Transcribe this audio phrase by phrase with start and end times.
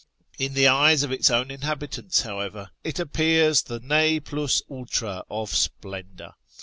[0.39, 5.51] In the eyes of its own inhabitants, however, it appears the oic ^^/ws ultra of
[5.53, 6.33] splendour.